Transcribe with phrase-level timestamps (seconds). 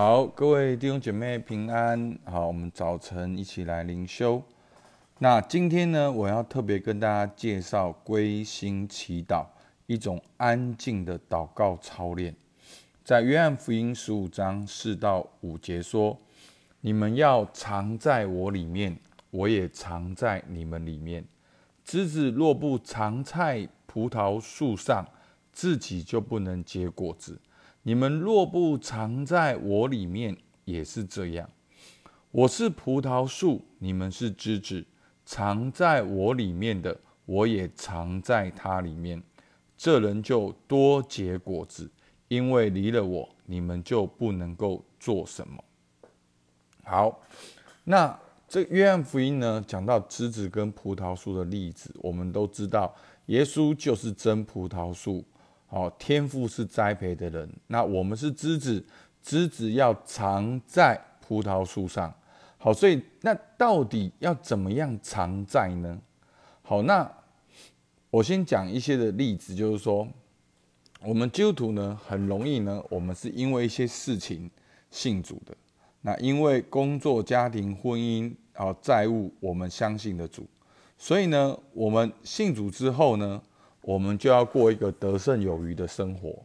[0.00, 2.16] 好，各位弟兄姐妹平安。
[2.24, 4.40] 好，我们早晨一起来灵修。
[5.18, 9.44] 那今天呢，我要特别跟大家介绍归心祈祷，
[9.86, 12.32] 一种安静的祷告操练。
[13.02, 16.16] 在约翰福音十五章四到五节说
[16.80, 18.96] ：“你们要藏在我里面，
[19.30, 21.24] 我也藏在你们里面。
[21.84, 25.04] 枝子若不藏在葡萄树上，
[25.52, 27.40] 自己就不能结果子。”
[27.88, 31.48] 你们若不藏在我里面，也是这样。
[32.30, 34.84] 我是葡萄树，你们是枝子，
[35.24, 39.22] 藏在我里面的，我也藏在它里面。
[39.74, 41.90] 这人就多结果子，
[42.28, 45.64] 因为离了我，你们就不能够做什么。
[46.84, 47.22] 好，
[47.84, 48.14] 那
[48.46, 52.94] 这约翰福音呢，讲到枝子跟葡萄树的例子，我们都知道，
[53.28, 55.24] 耶稣就是真葡萄树。
[55.70, 58.82] 好，天赋是栽培的人，那我们是枝子，
[59.22, 62.10] 枝子要藏在葡萄树上。
[62.56, 66.00] 好，所以那到底要怎么样藏在呢？
[66.62, 67.06] 好，那
[68.08, 70.08] 我先讲一些的例子，就是说，
[71.02, 74.50] 我们基督徒呢，很容易呢，我们是因为一些事情
[74.90, 75.54] 信主的。
[76.00, 80.46] 那因为工作、家庭、婚姻啊、债务，我们相信的主，
[80.96, 83.42] 所以呢，我们信主之后呢。
[83.88, 86.38] 我们就要过一个得胜有余的生活。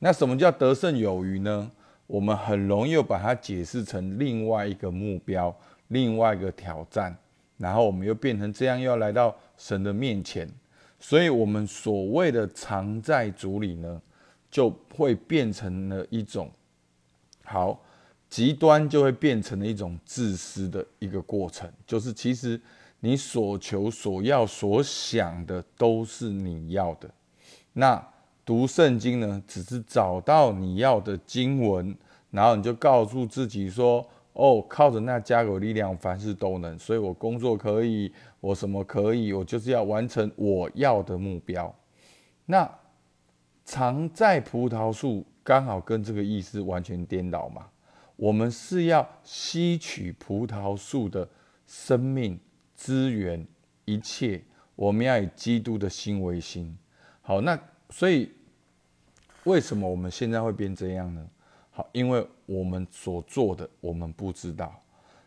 [0.00, 1.70] 那什么叫得胜有余呢？
[2.08, 7.16] 我们很容易把它解释成另外一个目标、另外一个挑战，
[7.58, 10.50] 然后我们又变成这样，又要来到神的面前。
[10.98, 14.02] 所以，我们所谓的藏在主里呢，
[14.50, 16.50] 就会变成了一种
[17.44, 17.80] 好
[18.28, 21.72] 极端，就会变成了一种自私的一个过程。
[21.86, 22.60] 就是其实。
[23.00, 27.10] 你所求所要所想的都是你要的，
[27.72, 28.06] 那
[28.44, 29.42] 读圣经呢？
[29.46, 31.96] 只是找到你要的经文，
[32.30, 39.32] 然后你就告诉自己说：“哦，靠着那加给力量，凡事都能。”所以我工作可以，我什么可以？
[39.32, 41.72] 我就是要完成我要的目标。
[42.46, 42.68] 那
[43.64, 47.66] 常在葡萄树，刚好跟这个意思完全颠倒嘛。
[48.16, 51.28] 我们是要吸取葡萄树的
[51.66, 52.38] 生命。
[52.80, 53.46] 资源
[53.84, 54.42] 一切，
[54.74, 56.74] 我们要以基督的心为心。
[57.20, 57.60] 好，那
[57.90, 58.32] 所以
[59.44, 61.28] 为什么我们现在会变这样呢？
[61.70, 64.74] 好，因为我们所做的我们不知道。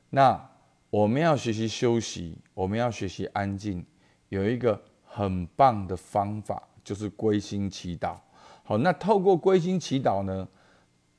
[0.09, 0.49] 那
[0.89, 3.85] 我们要学习休息，我们要学习安静。
[4.29, 8.17] 有一个很棒的方法，就是归心祈祷。
[8.63, 10.47] 好，那透过归心祈祷呢，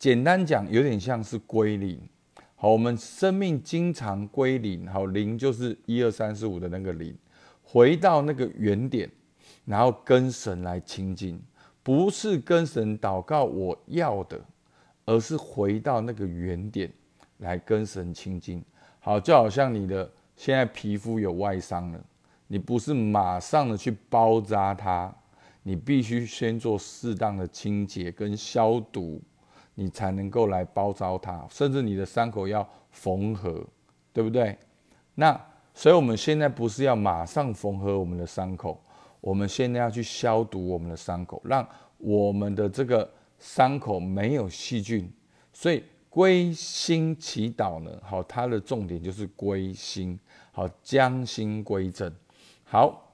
[0.00, 2.00] 简单讲，有点像是归零。
[2.56, 4.86] 好，我们生命经常归零。
[4.86, 7.14] 好，零就是一二三四五的那个零，
[7.62, 9.10] 回到那个原点，
[9.64, 11.40] 然后跟神来亲近，
[11.82, 14.40] 不是跟神祷告我要的，
[15.04, 16.90] 而是回到那个原点
[17.38, 18.64] 来跟神亲近。
[19.00, 22.00] 好，就好像你的现在皮肤有外伤了，
[22.46, 25.14] 你不是马上的去包扎它，
[25.62, 29.20] 你必须先做适当的清洁跟消毒。
[29.74, 33.66] 你才能够来包扎它，甚至你的伤口要缝合，
[34.12, 34.56] 对不对？
[35.14, 35.38] 那
[35.74, 38.80] 所以我们现在不是要马上缝合我们的伤口，
[39.20, 41.66] 我们现在要去消毒我们的伤口，让
[41.98, 45.12] 我们的这个伤口没有细菌。
[45.52, 50.18] 所以归心祈祷呢，好，它的重点就是归心，
[50.52, 52.12] 好，将心归正。
[52.62, 53.12] 好，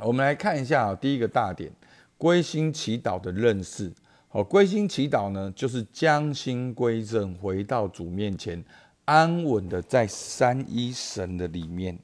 [0.00, 1.72] 我们来看一下第一个大点，
[2.18, 3.92] 归心祈祷的认识。
[4.34, 8.64] 好，归心祈祷呢，就是将心归正，回到主面前，
[9.04, 11.96] 安稳的在三一神的里面。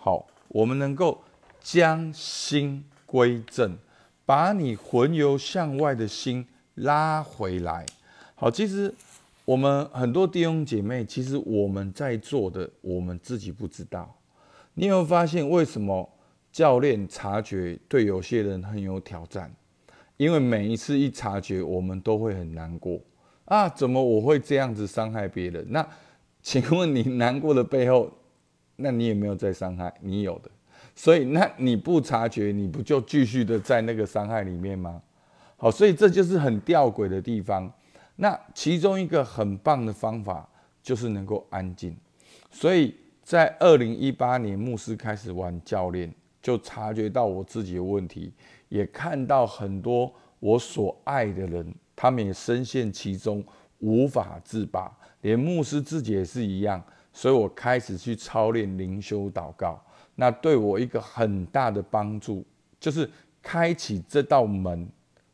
[0.00, 1.22] 好，我们能够
[1.60, 3.76] 将心归正，
[4.24, 6.46] 把你魂游向外的心
[6.76, 7.84] 拉回来。
[8.34, 8.94] 好，其实
[9.44, 14.16] 我们很多弟兄姐妹，其实我们在做的，我们自己不知道。
[14.72, 16.10] 你有没有发现，为什么
[16.50, 19.54] 教练察觉对有些人很有挑战？
[20.18, 23.00] 因为每一次一察觉，我们都会很难过
[23.46, 23.68] 啊！
[23.68, 25.64] 怎么我会这样子伤害别人？
[25.70, 25.88] 那
[26.42, 28.10] 请问你难过的背后，
[28.76, 29.92] 那你有没有在伤害？
[30.00, 30.50] 你有的，
[30.94, 35.00] 所以那你不察觉，你不就继续的在那个伤害里面吗？
[35.56, 37.72] 好，所以这就是很吊诡的地方。
[38.16, 40.48] 那其中一个很棒的方法
[40.82, 41.96] 就是能够安静。
[42.50, 46.12] 所以在二零一八年，牧师开始玩教练，
[46.42, 48.32] 就察觉到我自己的问题。
[48.68, 53.44] 也看到很多我所爱的人，他们也深陷其中，
[53.78, 54.96] 无法自拔。
[55.22, 56.82] 连牧师自己也是一样，
[57.12, 59.82] 所以我开始去操练灵修祷告。
[60.14, 62.44] 那对我一个很大的帮助，
[62.78, 63.08] 就是
[63.42, 64.88] 开启这道门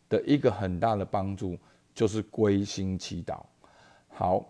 [0.09, 1.57] 的一个很大的帮助，
[1.95, 3.41] 就是归心祈祷。
[4.09, 4.47] 好，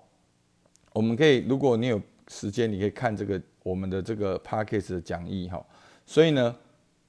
[0.93, 5.65] 我们可以，如果你有时间，你可以看这个我们的这个 p a c k a g e 的讲义哈。
[6.05, 6.55] 所以呢，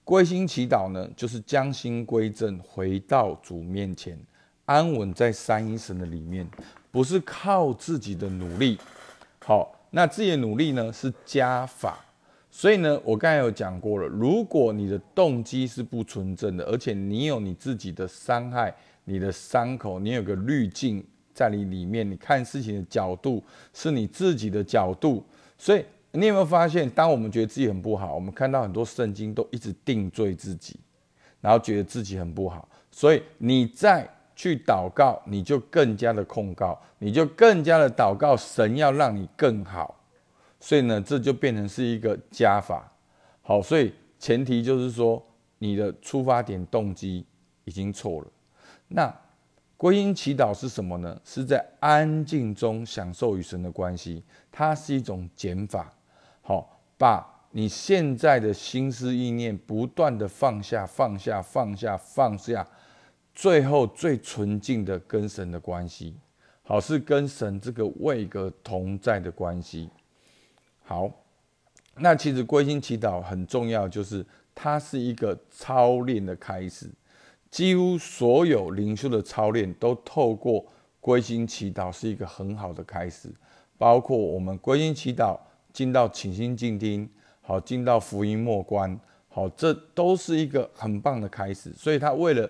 [0.05, 4.15] 归心祈祷呢，就是将心归正，回到主面前，
[4.65, 6.47] 安稳在三一神的里面，
[6.91, 8.77] 不是靠自己的努力。
[9.43, 12.05] 好，那自己的努力呢是加法。
[12.51, 18.73] 所以呢，我刚才有讲过了，如果你的动机是不纯正的，而且你有你自己的伤害、
[19.05, 21.03] 你的伤口，你有个滤镜
[21.33, 23.43] 在你里面，你看事情的角度
[23.73, 25.25] 是你自己的角度。
[25.57, 25.83] 所以
[26.15, 30.79] 你有没有发现，当我们觉得自己很不好，我们看到很多圣经都一直定罪自己，
[31.41, 40.01] 然后觉得自己很不好，所以你再去祷告，你就更加的控告，你就更加的祷告，神要让你更好。
[40.59, 42.91] 所以呢，这就变成是一个加法，
[43.41, 45.23] 好，所以前提就是说
[45.59, 47.25] 你的出发点动机
[47.65, 48.27] 已经错了。
[48.87, 49.13] 那
[49.77, 51.19] 归因祈祷是什么呢？
[51.23, 55.93] 是在安静中享受与神的关系，它是一种减法。
[56.47, 62.67] 好，把你现在的心思意念不断的放下、放下、放下、放下，
[63.33, 66.15] 最后最纯净的跟神的关系，
[66.61, 69.89] 好，是跟神这个位格同在的关系。
[70.83, 71.09] 好，
[71.95, 76.87] 那其实归心祈祷很重要，就是它是一个操练的开始。
[77.49, 80.63] 几乎所有灵修的操练都透过
[81.01, 83.33] 归心祈祷是一个很好的开始。
[83.77, 85.37] 包括我们归心祈祷
[85.75, 87.09] 进到倾心静听，
[87.41, 91.69] 好进到福音末关，好，这都是一个很棒的开始。
[91.73, 92.49] 所以他为了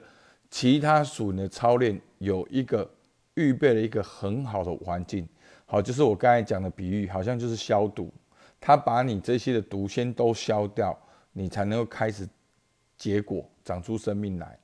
[0.52, 2.88] 其他属灵的操练，有一个
[3.34, 5.28] 预备了一个很好的环境。
[5.66, 8.14] 好，就是我刚才讲的比喻，好像就是消毒。
[8.62, 10.96] 他把你这些的毒先都消掉，
[11.34, 12.30] 你才能够开始
[12.96, 14.56] 结果长出生命来。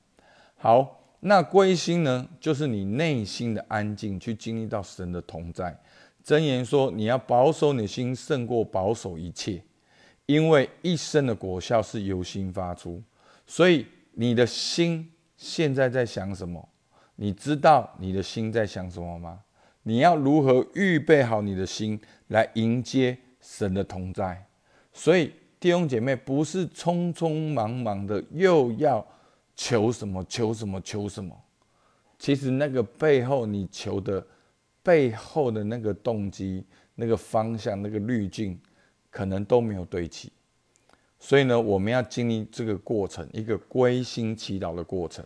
[0.56, 5.76] 好，那归心呢，就是你内心的安静，去经历到神的同在。
[6.24, 9.62] 箴言说，你要保守你的心，胜过保守一切，
[10.26, 13.02] 因为一生的果效是由心发出。
[13.46, 16.68] 所以你的心现在在想什么？
[17.16, 19.40] 你知道你的心在想什么吗？
[19.82, 23.18] 你要如何预备好你的心来迎接？
[23.44, 24.46] 神的同在，
[24.92, 29.04] 所以弟兄姐妹不是匆匆忙忙的又要
[29.56, 31.36] 求什么求什么求什么，
[32.20, 34.24] 其实那个背后你求的
[34.82, 36.64] 背后的那个动机、
[36.94, 38.60] 那个方向、那个滤镜，
[39.10, 40.32] 可能都没有对齐。
[41.18, 45.24] 所以呢，我们要经历这个过程，一个归心祈祷的过程。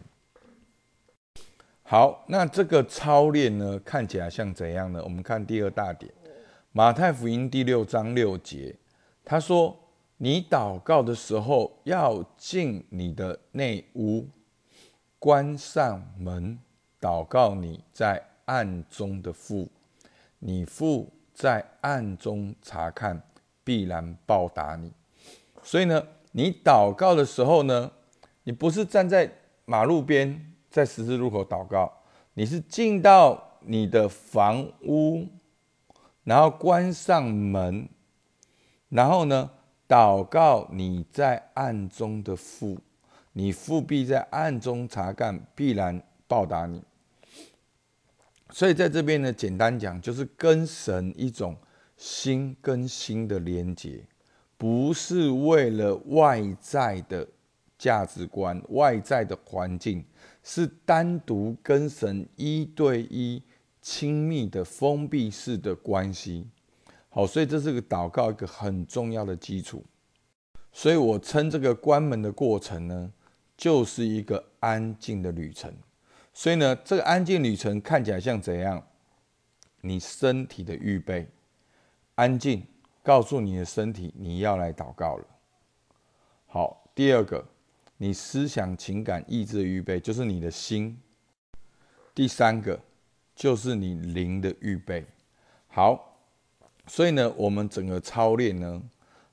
[1.83, 5.01] 好，那这个操练呢，看起来像怎样呢？
[5.03, 6.13] 我们看第二大点。
[6.73, 8.77] 马太福音第六章六节，
[9.25, 9.75] 他说
[10.19, 14.27] ：“你祷告的时候，要进你的内屋，
[15.19, 16.59] 关上门，
[17.01, 19.69] 祷告你在暗中的父，
[20.41, 23.23] 你父在暗中查看，
[23.63, 24.93] 必然报答你。”
[25.63, 26.03] 所以呢，
[26.33, 27.93] 你祷告的时候呢，
[28.43, 29.31] 你不是站在
[29.65, 31.93] 马路边，在十字路口祷告，
[32.35, 35.27] 你是进到你的房屋。
[36.25, 37.89] 然后关上门，
[38.89, 39.49] 然后呢，
[39.87, 42.79] 祷告你在暗中的父，
[43.33, 46.83] 你父必在暗中查看，必然报答你。
[48.51, 51.57] 所以在这边呢，简单讲就是跟神一种
[51.97, 54.05] 心跟心的连接，
[54.57, 57.27] 不是为了外在的
[57.79, 60.05] 价值观、外在的环境，
[60.43, 63.43] 是单独跟神一对一。
[63.89, 66.45] 亲密的封闭式的关系，
[67.09, 69.85] 好，所以这是个祷告一个很重要的基础。
[70.73, 73.13] 所以我称这个关门的过程呢，
[73.57, 75.73] 就是一个安静的旅程。
[76.37, 78.87] 所以呢，这个安静旅程看起来像怎样？
[79.81, 81.27] 你身体的预备，
[82.17, 82.63] 安静，
[83.03, 85.25] 告诉你的身体你要来祷告了。
[86.47, 87.43] 好，第二个，
[87.97, 91.01] 你思想、情感、意志的预备，就是你的心。
[92.15, 92.79] 第三个。
[93.35, 95.05] 就是你灵的预备
[95.69, 96.19] 好，
[96.87, 98.83] 所以呢，我们整个操练呢，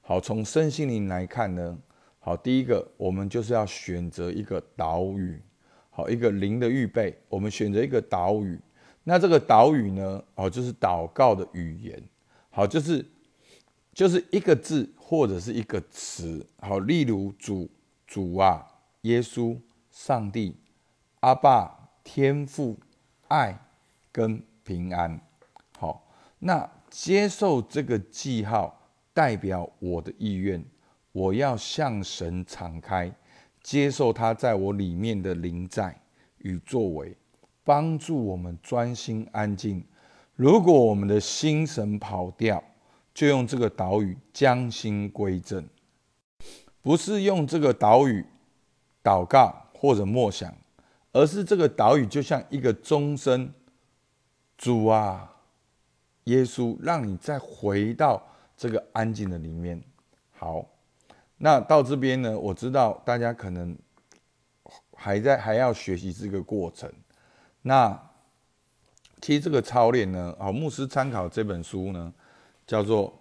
[0.02, 1.80] 好从身心灵来看呢，
[2.20, 5.42] 好第一个，我们就是要选择一个岛屿，
[5.94, 8.60] 好一个灵的预备，我们选择一个岛屿，
[9.06, 12.04] 那这个岛屿呢，哦就是祷告的语言，
[12.50, 13.06] 好就是
[13.94, 17.70] 就是一个字或者是一个词，好例如主
[18.06, 18.68] 主啊，
[19.04, 19.58] 耶稣，
[19.90, 20.58] 上帝，
[21.22, 22.78] 阿爸，天父，
[23.30, 23.58] 爱。
[24.16, 25.20] 跟平安，
[25.80, 26.08] 好，
[26.38, 28.80] 那接受这个记号
[29.12, 30.64] 代表我的意愿，
[31.12, 33.12] 我要向神敞开，
[33.64, 36.00] 接受他在我里面的临在
[36.40, 37.16] 与作为，
[37.64, 39.84] 帮助我们专心安静，
[40.36, 42.62] 如果我们的心神跑掉，
[43.14, 45.66] 就用这个岛屿将心归正，
[46.82, 48.26] 不是用这个岛屿
[49.02, 50.54] 祷告或者默想，
[51.14, 53.54] 而是这个岛屿就像一个钟声，
[54.58, 55.38] 主啊，
[56.26, 58.22] 耶稣，让你再回到
[58.58, 59.82] 这个安静的里面。
[60.32, 60.66] 好，
[61.44, 63.78] 那到这边呢，我知道大家可能
[64.94, 66.90] 还在还要学习这个过程。
[67.64, 68.02] 那
[69.22, 72.14] 其实这个操练呢，好，牧师参考这本书呢。
[72.66, 73.14] 叫做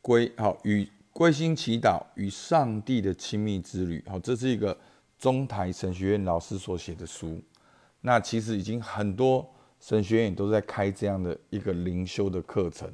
[0.00, 4.02] 归好与归心祈祷与上帝的亲密之旅。
[4.08, 4.74] 好，这是一个
[5.18, 7.38] 中台神学院老师所写的书。
[8.00, 9.46] 那其实已经很多
[9.78, 12.90] 神学院都在开这样的一个灵修的课程。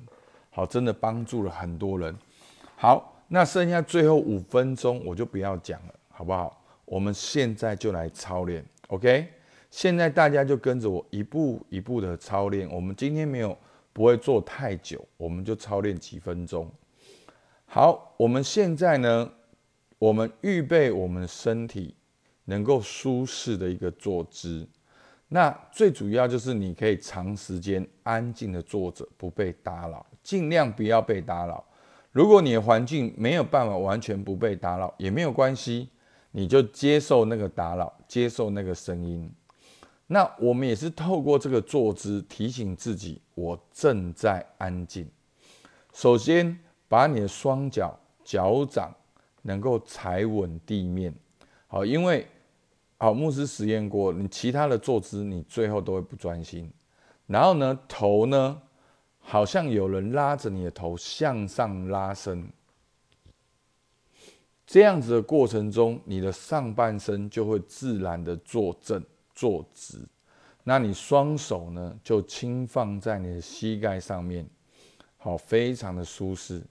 [0.51, 2.13] 好，真的帮助了很多人。
[2.75, 6.63] 好，那剩下最后五分钟我就不要讲了，好不好？
[6.85, 8.65] 我们现在就来操练。
[8.89, 9.29] OK，
[9.71, 12.71] 现在大家就跟着我一步一步的操练。
[12.71, 13.57] 我们今天没有。
[13.95, 16.69] 不会做太久，我们就操练几分钟。
[17.65, 19.31] 好，我们现在呢，
[20.01, 21.95] 我们预备我们身体
[22.47, 24.67] 能够舒适的一个坐姿。
[25.29, 31.65] 那最主要就是你可以长时间安静的坐着，不被打扰，尽量不要被打扰。
[32.15, 35.89] 如果你的环境没有办法完全不被打扰，也没有关系，
[36.31, 39.29] 你就接受那个打扰，接受那个声音。
[40.07, 45.09] 那我们也是透过这个坐姿提醒自己，我正在安静。
[45.93, 46.57] 首先，
[46.87, 48.95] 把你的双脚脚掌
[49.43, 51.13] 能够踩稳地面，
[51.67, 52.25] 好，因为
[52.97, 56.71] 好牧师实验过，你其他的坐姿你最后都会不专心。
[57.27, 58.63] 然后呢，头呢，
[59.25, 62.49] 好像有人拉着你的头向上拉伸，
[64.67, 69.05] 这样子的过程中，你的上半身就会自然的坐正。
[69.37, 69.99] 坐直，
[70.63, 74.49] 那你双手呢就轻放在你的膝盖上面，
[75.17, 76.63] 好，非常的舒适。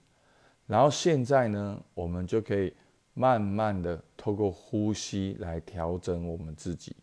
[0.66, 2.72] 然后现在呢，我们就可以
[3.12, 6.96] 慢慢的透过呼吸来调整我们自己，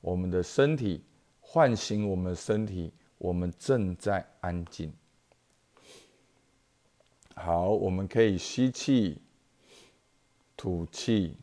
[0.00, 1.04] 我们的身体，
[1.38, 4.92] 唤醒我们的身体，我们正在安静。
[7.36, 9.22] 好，我们可以吸气，
[10.56, 11.36] 吐气。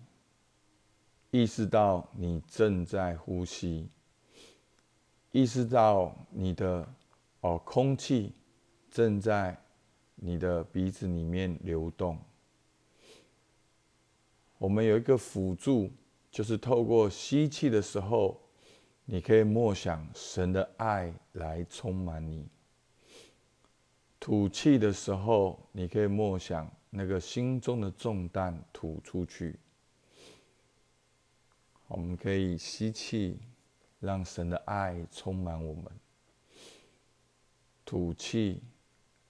[1.31, 3.88] 意识到你正在呼吸，
[5.31, 6.86] 意识到你的
[7.39, 8.33] 哦空气
[8.91, 9.55] 正在
[10.15, 12.19] 你的鼻子里面流动。
[14.57, 15.89] 我们有一个辅助，
[16.29, 18.41] 就是透过吸气的时候，
[19.11, 22.45] 你可以默想神的爱来充满你；
[24.19, 29.57] 吐气的时候，你可以默想那个心中的重担吐出去。
[31.87, 33.39] 我们可以吸气，
[33.99, 35.85] 让神的爱充满我们；
[37.83, 38.61] 吐气，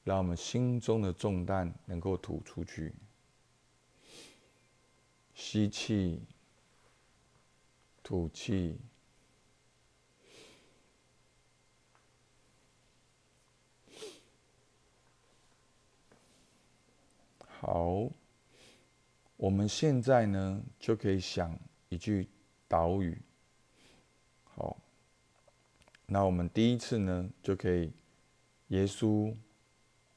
[0.04, 2.94] 让我们心中的重担能够吐出去。
[5.34, 6.22] 吸气，
[8.04, 8.78] 吐气。
[17.60, 18.10] 好，
[19.38, 21.56] 我们现在呢就可以想
[21.90, 22.28] 一句。
[22.72, 23.20] 岛屿，
[24.44, 24.78] 好，
[26.06, 27.92] 那我们第一次呢，就可以
[28.68, 29.36] 耶稣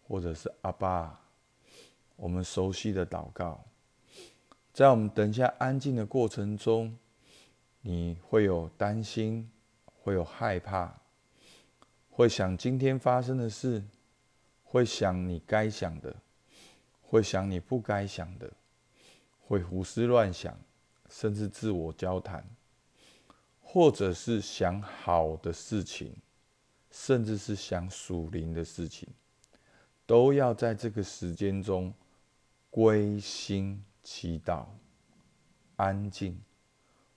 [0.06, 1.18] 或者是阿爸，
[2.14, 3.64] 我们熟悉的祷告，
[4.70, 6.94] 在我们等一下安静的过程中，
[7.80, 9.50] 你会有担心，
[10.02, 10.94] 会有害怕，
[12.10, 13.82] 会想今天发生的事，
[14.62, 16.14] 会想你该想的，
[17.12, 18.50] 会想你不该想的，
[19.46, 20.58] 会胡思乱想。
[21.10, 22.42] 甚至自我交谈，
[23.60, 26.16] 或者是想好的事情，
[26.90, 29.06] 甚至是想属灵的事情，
[30.06, 31.92] 都要在这个时间中
[32.70, 34.64] 归心祈祷，
[35.76, 36.40] 安静，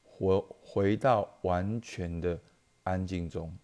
[0.03, 2.37] 回回到完全的
[2.83, 3.57] 安静中。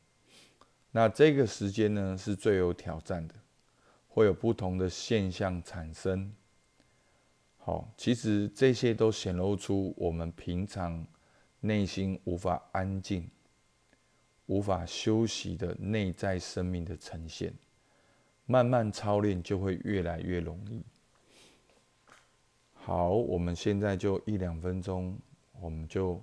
[0.91, 3.35] 那这个时间呢，是最有挑战的，
[4.13, 6.34] 会有不同的现象产生。
[7.58, 11.06] 好，其实这些都显露出我们平常
[11.62, 13.30] 内心无法安静、
[14.48, 17.53] 无法休息的内在生命的呈现。
[18.46, 20.84] 慢慢操练就会越来越容易。
[22.74, 25.18] 好，我们现在就一两分钟，
[25.62, 26.22] 我们就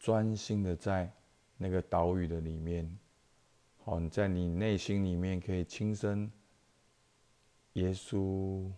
[0.00, 1.08] 专心的在
[1.56, 2.90] 那个岛屿的里面。
[3.84, 6.28] 好，你在你内心里面可以轻声：
[7.74, 8.70] 耶稣。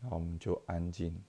[0.00, 1.22] 那我们就安静。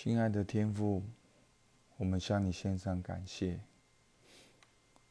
[0.00, 1.02] 亲爱的天父，
[1.96, 3.58] 我们向你献上感谢。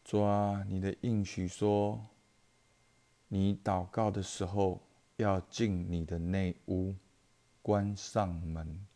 [0.01, 2.06] 主啊，你的应许说，
[3.27, 4.79] 你祷告的时候
[5.17, 6.96] 要进你的内屋，
[7.62, 8.88] 关上门，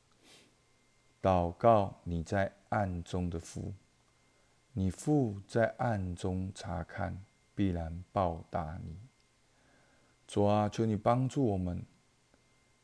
[1.22, 3.74] 祷告你在暗中的父，
[4.72, 7.22] 你父在暗中查看，
[7.54, 8.96] 必然报答你。
[10.26, 11.86] 主啊，求你帮助我们，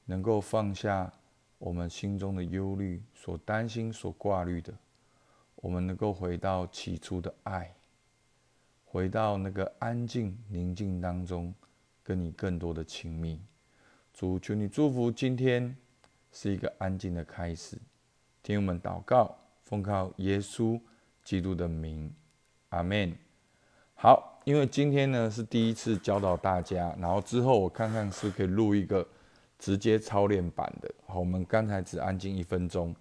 [0.04, 1.14] 能够放下
[1.58, 4.74] 我们心中的忧虑、所担心、所挂虑的，
[5.56, 7.74] 我们能够回到起初的爱，
[8.86, 11.54] 回到那个安静宁静当中，
[12.04, 13.42] 跟你更多的亲密。
[14.14, 15.76] 主，求你祝福今天
[16.32, 17.78] 是一个安静的开始。
[18.42, 20.80] 听我们祷告，奉靠耶稣
[21.24, 22.14] 基督的名，
[22.70, 23.16] 阿门。
[23.96, 24.34] 好。
[24.48, 29.06] 因为今天呢是第一次教导大家，然后之后我看看是可以录一个
[29.58, 30.94] 直接操练版的。
[31.06, 32.96] 好，我们刚才只安静一分钟。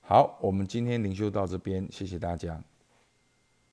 [0.00, 2.62] 好，我们今天灵修到这边，谢谢大家。